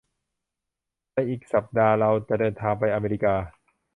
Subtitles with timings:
[1.13, 3.35] ในอีกสัปดาห์เราจะเดินทางไปอเมริกา